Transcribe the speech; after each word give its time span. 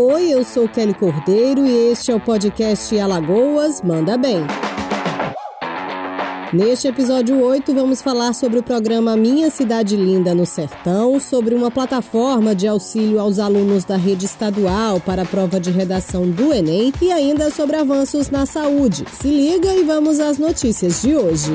Oi, 0.00 0.30
eu 0.30 0.44
sou 0.44 0.68
Kelly 0.68 0.94
Cordeiro 0.94 1.66
e 1.66 1.90
este 1.90 2.12
é 2.12 2.14
o 2.14 2.20
podcast 2.20 2.96
Alagoas 2.96 3.82
Manda 3.82 4.16
Bem. 4.16 4.46
Neste 6.52 6.86
episódio 6.86 7.42
8, 7.42 7.74
vamos 7.74 8.00
falar 8.00 8.32
sobre 8.32 8.60
o 8.60 8.62
programa 8.62 9.16
Minha 9.16 9.50
Cidade 9.50 9.96
Linda 9.96 10.36
no 10.36 10.46
Sertão, 10.46 11.18
sobre 11.18 11.52
uma 11.52 11.68
plataforma 11.68 12.54
de 12.54 12.68
auxílio 12.68 13.18
aos 13.18 13.40
alunos 13.40 13.82
da 13.82 13.96
rede 13.96 14.26
estadual 14.26 15.00
para 15.00 15.22
a 15.22 15.26
prova 15.26 15.58
de 15.58 15.72
redação 15.72 16.30
do 16.30 16.54
Enem 16.54 16.92
e 17.02 17.10
ainda 17.10 17.50
sobre 17.50 17.74
avanços 17.74 18.30
na 18.30 18.46
saúde. 18.46 19.04
Se 19.10 19.26
liga 19.26 19.74
e 19.74 19.82
vamos 19.82 20.20
às 20.20 20.38
notícias 20.38 21.02
de 21.02 21.16
hoje. 21.16 21.50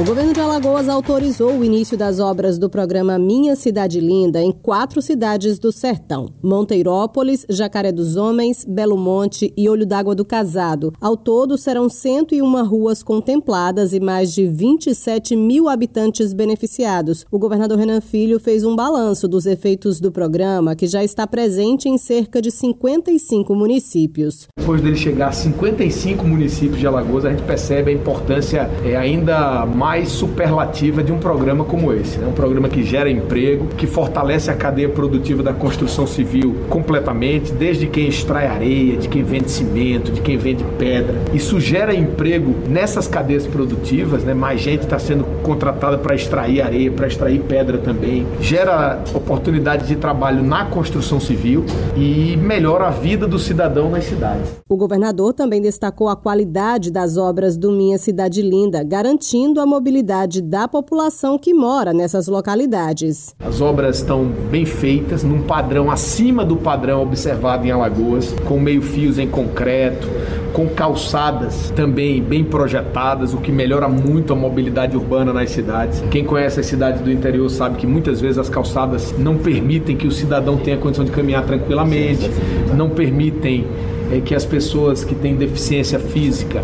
O 0.00 0.04
governo 0.04 0.32
de 0.32 0.38
Alagoas 0.38 0.88
autorizou 0.88 1.58
o 1.58 1.64
início 1.64 1.98
das 1.98 2.20
obras 2.20 2.56
do 2.56 2.70
programa 2.70 3.18
Minha 3.18 3.56
Cidade 3.56 3.98
Linda 3.98 4.40
em 4.40 4.52
quatro 4.52 5.02
cidades 5.02 5.58
do 5.58 5.72
sertão: 5.72 6.28
Monteirópolis, 6.40 7.44
Jacaré 7.50 7.90
dos 7.90 8.14
Homens, 8.14 8.64
Belo 8.64 8.96
Monte 8.96 9.52
e 9.56 9.68
Olho 9.68 9.84
d'Água 9.84 10.14
do 10.14 10.24
Casado. 10.24 10.92
Ao 11.00 11.16
todo, 11.16 11.58
serão 11.58 11.88
101 11.88 12.64
ruas 12.64 13.02
contempladas 13.02 13.92
e 13.92 13.98
mais 13.98 14.32
de 14.32 14.46
27 14.46 15.34
mil 15.34 15.68
habitantes 15.68 16.32
beneficiados. 16.32 17.26
O 17.28 17.36
governador 17.36 17.78
Renan 17.78 18.00
Filho 18.00 18.38
fez 18.38 18.62
um 18.62 18.76
balanço 18.76 19.26
dos 19.26 19.46
efeitos 19.46 19.98
do 19.98 20.12
programa, 20.12 20.76
que 20.76 20.86
já 20.86 21.02
está 21.02 21.26
presente 21.26 21.88
em 21.88 21.98
cerca 21.98 22.40
de 22.40 22.52
55 22.52 23.52
municípios. 23.52 24.46
Depois 24.56 24.80
dele 24.80 24.96
chegar 24.96 25.30
a 25.30 25.32
55 25.32 26.24
municípios 26.24 26.78
de 26.78 26.86
Alagoas, 26.86 27.24
a 27.24 27.30
gente 27.30 27.42
percebe 27.42 27.90
a 27.90 27.94
importância 27.94 28.70
é, 28.84 28.94
ainda 28.94 29.66
mais 29.66 29.87
mais 29.88 30.10
superlativa 30.10 31.02
de 31.02 31.10
um 31.10 31.18
programa 31.18 31.64
como 31.64 31.94
esse. 31.94 32.22
É 32.22 32.26
um 32.26 32.32
programa 32.32 32.68
que 32.68 32.82
gera 32.82 33.10
emprego, 33.10 33.68
que 33.68 33.86
fortalece 33.86 34.50
a 34.50 34.54
cadeia 34.54 34.90
produtiva 34.90 35.42
da 35.42 35.54
construção 35.54 36.06
civil 36.06 36.54
completamente, 36.68 37.52
desde 37.52 37.86
quem 37.86 38.06
extrai 38.06 38.46
areia, 38.46 38.98
de 38.98 39.08
quem 39.08 39.22
vende 39.22 39.50
cimento, 39.50 40.12
de 40.12 40.20
quem 40.20 40.36
vende 40.36 40.62
pedra. 40.78 41.14
Isso 41.32 41.58
gera 41.58 41.94
emprego 41.94 42.54
nessas 42.68 43.08
cadeias 43.08 43.46
produtivas, 43.46 44.24
né? 44.24 44.34
mais 44.34 44.60
gente 44.60 44.82
está 44.82 44.98
sendo 44.98 45.24
contratada 45.42 45.96
para 45.96 46.14
extrair 46.14 46.60
areia, 46.60 46.92
para 46.92 47.06
extrair 47.06 47.40
pedra 47.44 47.78
também. 47.78 48.26
Gera 48.42 49.02
oportunidade 49.14 49.86
de 49.86 49.96
trabalho 49.96 50.42
na 50.42 50.66
construção 50.66 51.18
civil 51.18 51.64
e 51.96 52.36
melhora 52.36 52.88
a 52.88 52.90
vida 52.90 53.26
do 53.26 53.38
cidadão 53.38 53.88
nas 53.88 54.04
cidades. 54.04 54.50
O 54.68 54.76
governador 54.76 55.32
também 55.32 55.62
destacou 55.62 56.10
a 56.10 56.16
qualidade 56.16 56.90
das 56.90 57.16
obras 57.16 57.56
do 57.56 57.72
Minha 57.72 57.96
Cidade 57.96 58.42
Linda, 58.42 58.84
garantindo 58.84 59.62
a 59.62 59.66
mobilidade 59.78 60.42
da 60.42 60.66
população 60.66 61.38
que 61.38 61.54
mora 61.54 61.92
nessas 61.92 62.26
localidades. 62.26 63.32
As 63.38 63.60
obras 63.60 63.98
estão 63.98 64.24
bem 64.50 64.66
feitas, 64.66 65.22
num 65.22 65.42
padrão 65.42 65.88
acima 65.88 66.44
do 66.44 66.56
padrão 66.56 67.00
observado 67.00 67.64
em 67.64 67.70
Alagoas, 67.70 68.34
com 68.44 68.58
meio-fios 68.58 69.20
em 69.20 69.28
concreto, 69.28 70.08
com 70.52 70.68
calçadas 70.68 71.70
também 71.76 72.20
bem 72.20 72.42
projetadas, 72.42 73.32
o 73.32 73.36
que 73.36 73.52
melhora 73.52 73.88
muito 73.88 74.32
a 74.32 74.36
mobilidade 74.36 74.96
urbana 74.96 75.32
nas 75.32 75.50
cidades. 75.50 76.02
Quem 76.10 76.24
conhece 76.24 76.58
as 76.58 76.66
cidades 76.66 77.00
do 77.00 77.12
interior 77.12 77.48
sabe 77.48 77.76
que 77.76 77.86
muitas 77.86 78.20
vezes 78.20 78.38
as 78.38 78.48
calçadas 78.48 79.14
não 79.16 79.38
permitem 79.38 79.96
que 79.96 80.08
o 80.08 80.10
cidadão 80.10 80.56
tenha 80.56 80.76
condição 80.76 81.04
de 81.04 81.12
caminhar 81.12 81.46
tranquilamente, 81.46 82.28
não 82.76 82.90
permitem 82.90 83.64
é, 84.10 84.20
que 84.20 84.34
as 84.34 84.44
pessoas 84.44 85.04
que 85.04 85.14
têm 85.14 85.36
deficiência 85.36 85.98
física 85.98 86.62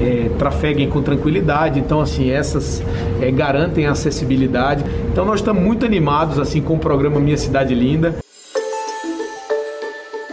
é, 0.00 0.30
trafeguem 0.38 0.88
com 0.88 1.02
tranquilidade. 1.02 1.78
Então, 1.78 2.00
assim, 2.00 2.30
essas 2.30 2.82
é, 3.20 3.30
garantem 3.30 3.86
a 3.86 3.92
acessibilidade. 3.92 4.84
Então, 5.12 5.24
nós 5.24 5.40
estamos 5.40 5.62
muito 5.62 5.84
animados 5.86 6.38
assim 6.38 6.60
com 6.60 6.74
o 6.74 6.78
programa 6.78 7.20
Minha 7.20 7.36
Cidade 7.36 7.74
Linda. 7.74 8.16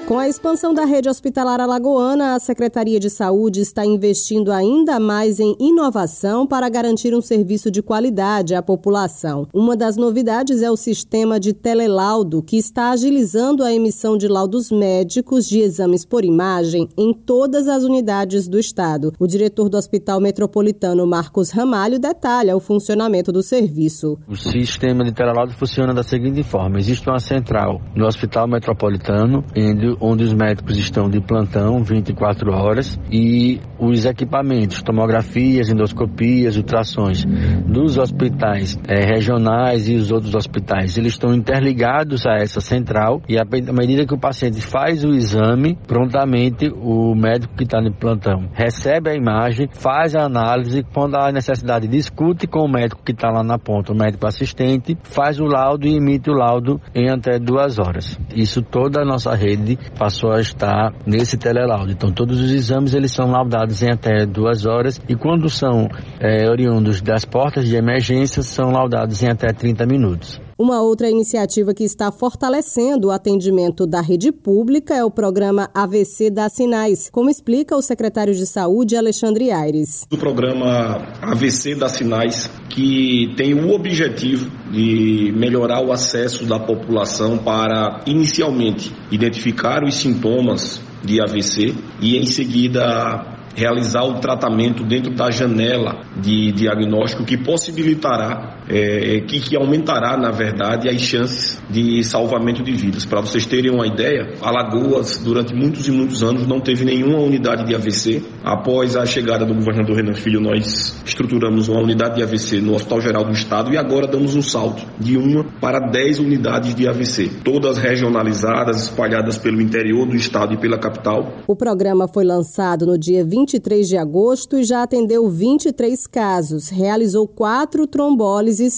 Com 0.07 0.17
a 0.17 0.29
expansão 0.29 0.73
da 0.73 0.85
rede 0.85 1.09
hospitalar 1.09 1.59
alagoana, 1.59 2.35
a 2.35 2.39
Secretaria 2.39 2.97
de 2.97 3.09
Saúde 3.09 3.59
está 3.59 3.85
investindo 3.85 4.53
ainda 4.53 5.01
mais 5.01 5.37
em 5.37 5.53
inovação 5.59 6.47
para 6.47 6.69
garantir 6.69 7.13
um 7.13 7.19
serviço 7.19 7.69
de 7.69 7.81
qualidade 7.81 8.55
à 8.55 8.61
população. 8.61 9.49
Uma 9.53 9.75
das 9.75 9.97
novidades 9.97 10.61
é 10.61 10.71
o 10.71 10.77
sistema 10.77 11.37
de 11.37 11.51
telelaudo, 11.51 12.41
que 12.41 12.55
está 12.55 12.91
agilizando 12.91 13.65
a 13.65 13.73
emissão 13.73 14.17
de 14.17 14.29
laudos 14.29 14.71
médicos 14.71 15.45
de 15.45 15.59
exames 15.59 16.05
por 16.05 16.23
imagem 16.23 16.87
em 16.97 17.11
todas 17.13 17.67
as 17.67 17.83
unidades 17.83 18.47
do 18.47 18.57
estado. 18.57 19.11
O 19.19 19.27
diretor 19.27 19.67
do 19.67 19.75
Hospital 19.75 20.21
Metropolitano, 20.21 21.05
Marcos 21.05 21.49
Ramalho, 21.49 21.99
detalha 21.99 22.55
o 22.55 22.61
funcionamento 22.61 23.29
do 23.29 23.43
serviço. 23.43 24.17
O 24.25 24.37
sistema 24.37 25.03
de 25.03 25.11
telelaudo 25.11 25.51
funciona 25.51 25.93
da 25.93 26.01
seguinte 26.01 26.43
forma: 26.43 26.79
existe 26.79 27.09
uma 27.09 27.19
central 27.19 27.81
no 27.93 28.07
Hospital 28.07 28.47
Metropolitano, 28.47 29.43
onde 29.53 29.96
os 29.99 30.33
médicos 30.33 30.77
estão 30.77 31.09
de 31.09 31.19
plantão 31.21 31.83
24 31.83 32.51
horas 32.51 32.99
e 33.11 33.59
os 33.79 34.05
equipamentos, 34.05 34.81
tomografias, 34.81 35.69
endoscopias, 35.69 36.57
ultrassons 36.57 37.25
dos 37.65 37.97
hospitais 37.97 38.77
é, 38.87 39.05
regionais 39.05 39.87
e 39.87 39.95
os 39.95 40.11
outros 40.11 40.33
hospitais, 40.35 40.97
eles 40.97 41.13
estão 41.13 41.33
interligados 41.33 42.25
a 42.25 42.35
essa 42.35 42.59
central 42.59 43.21
e 43.27 43.37
à 43.37 43.45
medida 43.73 44.05
que 44.05 44.13
o 44.13 44.19
paciente 44.19 44.61
faz 44.61 45.03
o 45.03 45.09
exame, 45.09 45.77
prontamente 45.87 46.69
o 46.69 47.15
médico 47.15 47.55
que 47.55 47.63
está 47.63 47.81
no 47.81 47.93
plantão 47.93 48.49
recebe 48.53 49.09
a 49.09 49.15
imagem, 49.15 49.69
faz 49.71 50.15
a 50.15 50.23
análise, 50.23 50.83
quando 50.93 51.15
há 51.15 51.31
necessidade 51.31 51.87
discute 51.87 52.47
com 52.47 52.61
o 52.61 52.71
médico 52.71 53.01
que 53.03 53.11
está 53.11 53.29
lá 53.29 53.43
na 53.43 53.57
ponta, 53.57 53.93
o 53.93 53.95
médico 53.95 54.25
assistente, 54.27 54.97
faz 55.03 55.39
o 55.39 55.45
laudo 55.45 55.87
e 55.87 55.95
emite 55.95 56.29
o 56.29 56.33
laudo 56.33 56.81
em 56.93 57.09
até 57.09 57.39
duas 57.39 57.79
horas. 57.79 58.19
Isso 58.35 58.61
toda 58.61 59.01
a 59.01 59.05
nossa 59.05 59.33
rede 59.35 59.77
passou 59.91 60.31
a 60.31 60.41
estar 60.41 60.93
nesse 61.05 61.37
telelaudo. 61.37 61.91
Então 61.91 62.11
todos 62.11 62.39
os 62.39 62.51
exames 62.51 62.93
eles 62.93 63.11
são 63.11 63.31
laudados 63.31 63.81
em 63.81 63.91
até 63.91 64.25
duas 64.25 64.65
horas 64.65 64.99
e 65.07 65.15
quando 65.15 65.49
são 65.49 65.87
é, 66.19 66.49
oriundos 66.49 67.01
das 67.01 67.25
portas 67.25 67.67
de 67.67 67.75
emergência 67.75 68.41
são 68.41 68.71
laudados 68.71 69.21
em 69.21 69.29
até 69.29 69.47
30 69.53 69.85
minutos. 69.85 70.46
Uma 70.59 70.81
outra 70.81 71.07
iniciativa 71.07 71.71
que 71.71 71.83
está 71.83 72.11
fortalecendo 72.11 73.09
o 73.09 73.11
atendimento 73.11 73.85
da 73.85 74.01
rede 74.01 74.31
pública 74.31 74.95
é 74.95 75.03
o 75.03 75.11
programa 75.11 75.69
AVC 75.71 76.31
da 76.31 76.49
Sinais, 76.49 77.11
como 77.11 77.29
explica 77.29 77.77
o 77.77 77.81
secretário 77.81 78.33
de 78.33 78.43
Saúde, 78.47 78.97
Alexandre 78.97 79.51
Aires. 79.51 80.07
O 80.11 80.17
programa 80.17 81.13
AVC 81.21 81.75
da 81.75 81.87
Sinais, 81.87 82.49
que 82.69 83.35
tem 83.37 83.53
o 83.53 83.71
objetivo 83.71 84.49
de 84.71 85.31
melhorar 85.37 85.85
o 85.85 85.91
acesso 85.91 86.43
da 86.47 86.59
população 86.59 87.37
para, 87.37 88.01
inicialmente, 88.07 88.91
identificar 89.11 89.83
os 89.83 89.93
sintomas 89.93 90.81
de 91.03 91.21
AVC 91.21 91.75
e, 92.01 92.17
em 92.17 92.25
seguida, 92.25 93.37
realizar 93.57 94.03
o 94.05 94.19
tratamento 94.19 94.83
dentro 94.83 95.13
da 95.13 95.31
janela 95.31 96.01
de 96.19 96.51
diagnóstico 96.51 97.25
que 97.25 97.37
possibilitará, 97.37 98.56
é, 98.69 99.21
que, 99.21 99.39
que 99.39 99.55
aumentará, 99.55 100.17
na 100.17 100.31
verdade, 100.31 100.89
as 100.89 101.01
chances 101.01 101.61
de 101.69 102.03
salvamento 102.03 102.63
de 102.63 102.73
vidas. 102.73 103.05
Para 103.05 103.21
vocês 103.21 103.45
terem 103.45 103.71
uma 103.71 103.87
ideia, 103.87 104.33
Alagoas, 104.41 105.17
durante 105.17 105.53
muitos 105.53 105.87
e 105.87 105.91
muitos 105.91 106.23
anos, 106.23 106.47
não 106.47 106.59
teve 106.59 106.85
nenhuma 106.85 107.19
unidade 107.19 107.65
de 107.65 107.75
AVC. 107.75 108.21
Após 108.43 108.95
a 108.95 109.05
chegada 109.05 109.45
do 109.45 109.53
governador 109.53 109.95
Renan 109.95 110.13
Filho, 110.13 110.39
nós 110.39 111.01
estruturamos 111.05 111.67
uma 111.67 111.81
unidade 111.81 112.15
de 112.15 112.23
AVC 112.23 112.61
no 112.61 112.75
Hospital 112.75 113.01
Geral 113.01 113.25
do 113.25 113.31
Estado 113.31 113.73
e 113.73 113.77
agora 113.77 114.07
damos 114.07 114.35
um 114.35 114.41
salto 114.41 114.85
de 114.99 115.17
uma 115.17 115.43
para 115.59 115.79
dez 115.79 116.19
unidades 116.19 116.73
de 116.73 116.87
AVC, 116.87 117.29
todas 117.43 117.77
regionalizadas, 117.77 118.83
espalhadas 118.83 119.37
pelo 119.37 119.61
interior 119.61 120.07
do 120.07 120.15
estado 120.15 120.53
e 120.53 120.57
pela 120.57 120.77
capital. 120.77 121.37
O 121.47 121.55
programa 121.55 122.07
foi 122.07 122.23
lançado 122.23 122.85
no 122.85 122.97
dia 122.97 123.23
20 123.25 123.47
23 123.47 123.87
de 123.87 123.97
agosto 123.97 124.57
e 124.57 124.63
já 124.63 124.83
atendeu 124.83 125.29
23 125.29 126.05
casos, 126.07 126.69
realizou 126.69 127.27
quatro 127.27 127.87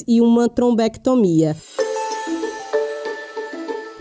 e 0.07 0.21
uma 0.21 0.49
trombectomia. 0.49 1.55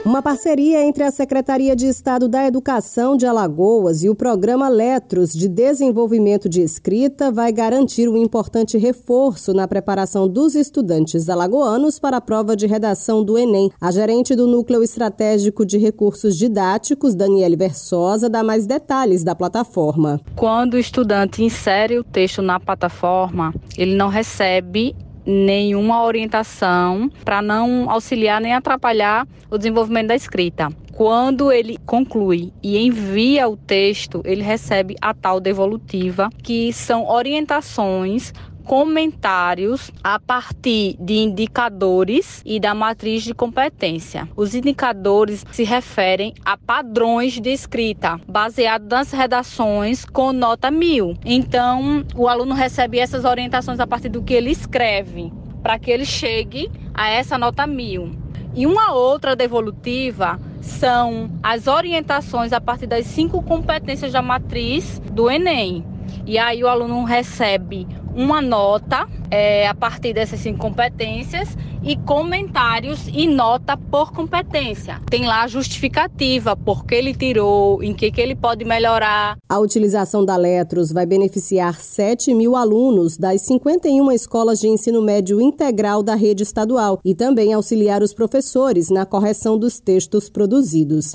Uma 0.09 0.23
parceria 0.23 0.87
entre 0.87 1.05
a 1.05 1.11
Secretaria 1.11 1.77
de 1.77 1.87
Estado 1.87 2.29
da 2.29 2.47
Educação 2.47 3.15
de 3.15 3.27
Alagoas 3.27 4.03
e 4.03 4.09
o 4.09 4.15
Programa 4.15 4.67
Letros 4.67 5.35
de 5.35 5.47
Desenvolvimento 5.47 6.49
de 6.49 6.63
Escrita 6.63 7.31
vai 7.31 7.53
garantir 7.53 8.09
um 8.09 8.17
importante 8.17 8.79
reforço 8.79 9.53
na 9.53 9.69
preparação 9.69 10.27
dos 10.27 10.55
estudantes 10.55 11.29
alagoanos 11.29 11.99
para 11.99 12.17
a 12.17 12.23
prova 12.23 12.57
de 12.57 12.67
redação 12.67 13.23
do 13.23 13.37
Enem. 13.37 13.71
A 13.79 13.91
gerente 13.91 14.35
do 14.35 14.47
Núcleo 14.47 14.83
Estratégico 14.83 15.67
de 15.67 15.77
Recursos 15.77 16.39
Didáticos, 16.39 17.15
Daniele 17.15 17.57
Versosa, 17.57 18.31
dá 18.31 18.43
mais 18.43 18.67
detalhes 18.67 19.23
da 19.23 19.35
plataforma. 19.35 20.19
Quando 20.35 20.73
o 20.73 20.79
estudante 20.79 21.45
insere 21.45 21.99
o 21.99 22.05
texto 22.05 22.41
na 22.41 22.59
plataforma, 22.59 23.53
ele 23.77 23.95
não 23.95 24.09
recebe 24.09 24.97
nenhuma 25.29 26.03
orientação 26.03 27.11
para 27.23 27.43
não 27.43 27.91
auxiliar 27.91 28.41
nem 28.41 28.55
atrapalhar 28.55 29.29
o 29.51 29.59
desenvolvimento 29.59 30.09
da 30.09 30.17
escrita. 30.17 30.71
Quando 30.93 31.53
ele 31.53 31.77
conclui 31.85 32.51
e 32.63 32.79
envia 32.79 33.47
o 33.47 33.57
texto, 33.57 34.23
ele 34.25 34.43
recebe 34.43 34.97
a 35.01 35.13
tal 35.13 35.39
devolutiva, 35.39 36.31
que 36.43 36.73
são 36.73 37.07
orientações 37.07 38.33
comentários 38.69 39.91
a 40.05 40.21
partir 40.21 40.95
de 41.01 41.15
indicadores 41.15 42.43
e 42.45 42.61
da 42.61 42.75
matriz 42.75 43.23
de 43.23 43.33
competência. 43.33 44.29
Os 44.37 44.55
indicadores 44.55 45.43
se 45.51 45.65
referem 45.65 46.35
a 46.45 46.55
padrões 46.55 47.41
de 47.41 47.49
escrita, 47.49 48.21
baseado 48.29 48.87
nas 48.87 49.11
redações 49.11 50.05
com 50.05 50.35
nota 50.35 50.71
mil. 50.71 51.17
Então, 51.25 52.05
o 52.15 52.29
aluno 52.29 52.55
recebe 52.55 52.99
essas 52.99 53.25
orientações 53.25 53.81
a 53.81 53.87
partir 53.87 54.11
do 54.11 54.23
que 54.23 54.35
ele 54.35 54.51
escreve, 54.51 55.33
para 55.63 55.79
que 55.79 55.91
ele 55.91 56.05
chegue 56.05 56.71
a 56.93 57.09
essa 57.09 57.39
nota 57.39 57.67
mil. 57.67 58.11
E 58.55 58.67
uma 58.67 58.93
outra 58.93 59.35
devolutiva 59.35 60.39
são 60.61 61.31
as 61.43 61.69
orientações 61.69 62.53
a 62.53 62.61
partir 62.61 62.87
das 62.87 63.07
cinco 63.07 63.43
competências 63.43 64.13
da 64.13 64.21
matriz 64.21 65.01
do 65.11 65.31
Enem. 65.31 65.83
E 66.27 66.37
aí 66.37 66.63
o 66.63 66.69
aluno 66.69 67.05
recebe 67.05 67.87
uma 68.15 68.41
nota 68.43 69.09
é, 69.31 69.67
a 69.67 69.75
partir 69.75 70.13
dessas 70.13 70.41
cinco 70.41 70.59
competências 70.59 71.57
e 71.83 71.97
comentários 71.97 73.07
e 73.09 73.27
nota 73.27 73.77
por 73.77 74.13
competência. 74.13 75.01
Tem 75.09 75.27
lá 75.27 75.43
a 75.43 75.47
justificativa, 75.47 76.57
por 76.57 76.85
que 76.85 76.95
ele 76.95 77.15
tirou, 77.15 77.83
em 77.83 77.95
que, 77.95 78.11
que 78.11 78.21
ele 78.21 78.35
pode 78.35 78.65
melhorar. 78.65 79.37
A 79.49 79.59
utilização 79.59 80.25
da 80.25 80.37
Letros 80.37 80.93
vai 80.93 81.07
beneficiar 81.07 81.75
7 81.75 82.35
mil 82.35 82.57
alunos 82.57 83.17
das 83.17 83.43
51 83.43 84.11
escolas 84.13 84.61
de 84.61 84.69
ensino 84.69 85.01
médio 85.01 85.41
integral 85.41 86.03
da 86.03 86.15
rede 86.15 86.43
estadual 86.43 87.01
e 87.05 87.15
também 87.15 87.53
auxiliar 87.53 88.03
os 88.03 88.13
professores 88.13 88.91
na 88.91 89.07
correção 89.07 89.59
dos 89.59 89.79
textos 89.79 90.29
produzidos. 90.29 91.15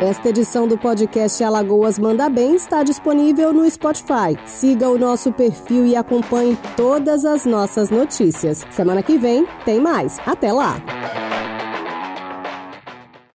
Esta 0.00 0.28
edição 0.28 0.68
do 0.68 0.76
podcast 0.76 1.42
Alagoas 1.42 1.98
Manda 1.98 2.28
Bem 2.28 2.54
está 2.54 2.82
disponível 2.82 3.50
no 3.50 3.68
Spotify. 3.70 4.36
Siga 4.44 4.90
o 4.90 4.98
nosso 4.98 5.32
perfil 5.32 5.86
e 5.86 5.96
acompanhe 5.96 6.56
todas 6.76 7.24
as 7.24 7.46
nossas 7.46 7.88
notícias. 7.88 8.62
Semana 8.70 9.02
que 9.02 9.16
vem 9.16 9.46
tem 9.64 9.80
mais. 9.80 10.18
Até 10.26 10.52
lá! 10.52 10.76